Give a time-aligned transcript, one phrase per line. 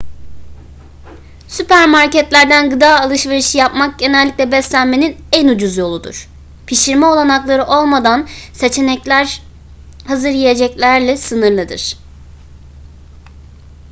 [1.47, 6.27] süpermarketlerden gıda alışverişi yapmak genellikle beslenmenin en ucuz yoludur
[6.67, 9.41] pişirme olanakları olmadan seçenekler
[10.07, 11.97] hazır yiyeceklerle sınırlıdır